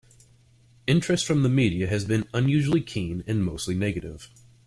Interest 0.87 1.23
from 1.27 1.43
the 1.43 1.47
media 1.49 1.85
has 1.85 2.05
been 2.05 2.27
unusually 2.33 2.81
keen, 2.81 3.23
and 3.27 3.45
mostly 3.45 3.75
negative. 3.75 4.31